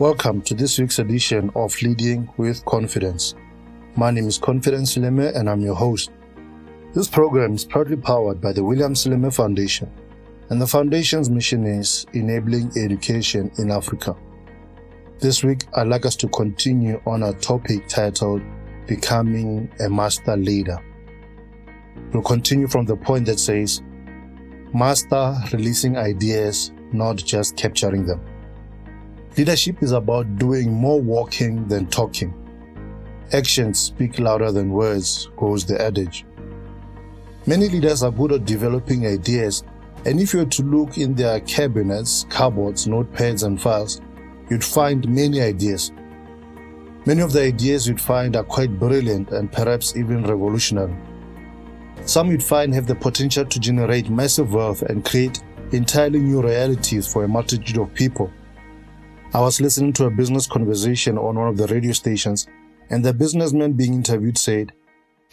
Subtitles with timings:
[0.00, 3.34] Welcome to this week's edition of Leading with Confidence.
[3.96, 6.10] My name is Confidence Sileme and I'm your host.
[6.94, 9.92] This program is proudly powered by the William Sileme Foundation,
[10.48, 14.16] and the foundation's mission is enabling education in Africa.
[15.18, 18.40] This week, I'd like us to continue on a topic titled
[18.86, 20.78] Becoming a Master Leader.
[22.14, 23.82] We'll continue from the point that says,
[24.72, 28.24] Master releasing ideas, not just capturing them.
[29.36, 32.34] Leadership is about doing more walking than talking.
[33.32, 36.26] Actions speak louder than words, goes the adage.
[37.46, 39.62] Many leaders are good at developing ideas,
[40.04, 44.00] and if you were to look in their cabinets, cupboards, notepads, and files,
[44.50, 45.92] you'd find many ideas.
[47.06, 50.96] Many of the ideas you'd find are quite brilliant and perhaps even revolutionary.
[52.04, 57.10] Some you'd find have the potential to generate massive wealth and create entirely new realities
[57.10, 58.32] for a multitude of people.
[59.32, 62.48] I was listening to a business conversation on one of the radio stations,
[62.90, 64.72] and the businessman being interviewed said,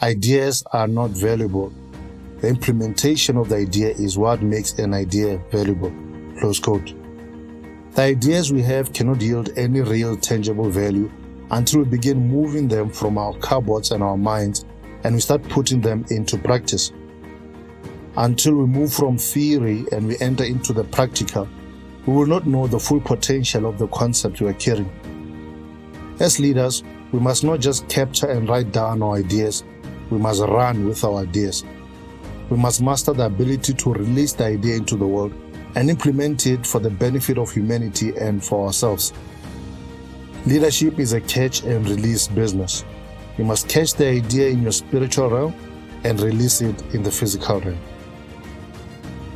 [0.03, 1.73] Ideas are not valuable.
[2.41, 5.91] The implementation of the idea is what makes an idea valuable.
[6.39, 6.93] Close quote.
[7.93, 11.11] The ideas we have cannot yield any real tangible value
[11.49, 14.63] until we begin moving them from our cupboards and our minds
[15.03, 16.91] and we start putting them into practice.
[18.15, 21.49] Until we move from theory and we enter into the practical,
[22.07, 24.89] we will not know the full potential of the concept we are carrying.
[26.21, 29.65] As leaders, we must not just capture and write down our ideas,
[30.09, 31.65] we must run with our ideas.
[32.49, 35.33] We must master the ability to release the idea into the world
[35.75, 39.11] and implement it for the benefit of humanity and for ourselves.
[40.45, 42.85] Leadership is a catch and release business.
[43.37, 45.53] You must catch the idea in your spiritual realm
[46.05, 47.79] and release it in the physical realm.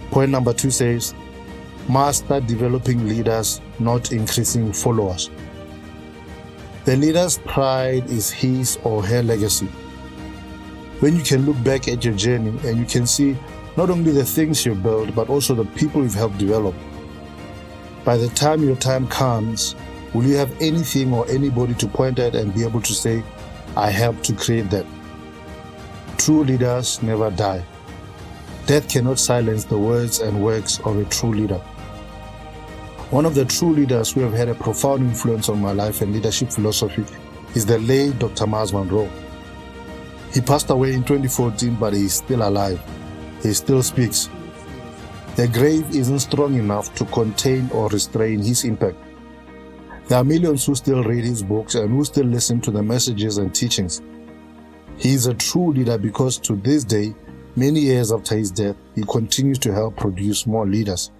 [0.09, 1.13] Point number two says,
[1.89, 5.29] Master developing leaders, not increasing followers.
[6.85, 9.67] The leader's pride is his or her legacy.
[10.99, 13.35] When you can look back at your journey and you can see
[13.77, 16.75] not only the things you built, but also the people you've helped develop.
[18.03, 19.75] By the time your time comes,
[20.13, 23.23] will you have anything or anybody to point at and be able to say,
[23.75, 24.85] I helped to create that?
[26.17, 27.63] True leaders never die.
[28.65, 31.61] Death cannot silence the words and works of a true leader.
[33.11, 36.13] One of the true leaders who have had a profound influence on my life and
[36.13, 37.03] leadership philosophy
[37.55, 38.47] is the late Dr.
[38.47, 39.09] Myles Munroe.
[40.33, 42.81] He passed away in 2014, but he is still alive.
[43.43, 44.29] He still speaks.
[45.35, 48.95] The grave isn't strong enough to contain or restrain his impact.
[50.07, 53.39] There are millions who still read his books and who still listen to the messages
[53.39, 54.01] and teachings.
[54.97, 57.13] He is a true leader because to this day,
[57.57, 61.11] many years after his death, he continues to help produce more leaders.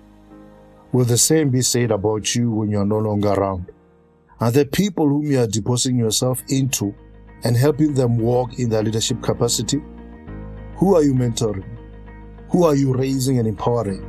[0.94, 3.72] Will the same be said about you when you are no longer around?
[4.41, 6.94] Are the people whom you are depositing yourself into
[7.46, 9.81] and helping them walk in their leadership capacity?
[10.75, 11.63] Who are you mentoring?
[12.50, 14.06] Who are you raising and empowering?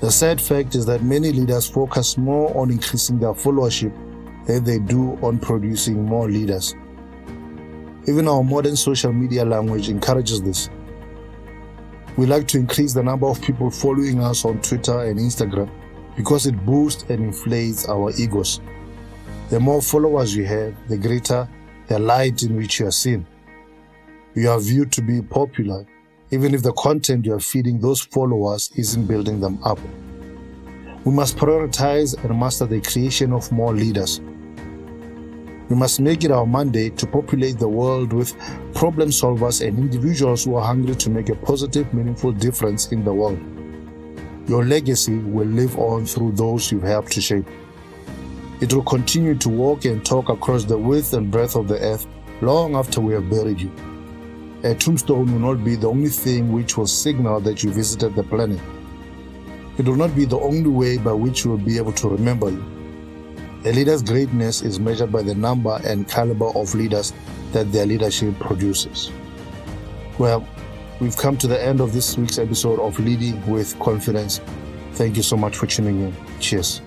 [0.00, 3.92] The sad fact is that many leaders focus more on increasing their followership
[4.46, 6.74] than they do on producing more leaders.
[8.06, 10.70] Even our modern social media language encourages this.
[12.16, 15.70] We like to increase the number of people following us on Twitter and Instagram
[16.16, 18.60] because it boosts and inflates our egos.
[19.48, 21.48] The more followers you have, the greater
[21.90, 23.26] the light in which you are seen.
[24.36, 25.84] You are viewed to be popular,
[26.30, 29.80] even if the content you are feeding those followers isn't building them up.
[31.04, 34.20] We must prioritize and master the creation of more leaders.
[35.70, 38.34] We must make it our mandate to populate the world with
[38.74, 43.14] problem solvers and individuals who are hungry to make a positive, meaningful difference in the
[43.14, 43.38] world.
[44.48, 47.46] Your legacy will live on through those you've helped to shape.
[48.60, 52.04] It will continue to walk and talk across the width and breadth of the earth
[52.42, 53.70] long after we have buried you.
[54.64, 58.24] A tombstone will not be the only thing which will signal that you visited the
[58.24, 58.58] planet.
[59.78, 62.50] It will not be the only way by which we will be able to remember
[62.50, 62.79] you.
[63.62, 67.12] A leader's greatness is measured by the number and caliber of leaders
[67.52, 69.12] that their leadership produces.
[70.18, 70.48] Well,
[70.98, 74.40] we've come to the end of this week's episode of Leading with Confidence.
[74.92, 76.16] Thank you so much for tuning in.
[76.40, 76.80] Cheers.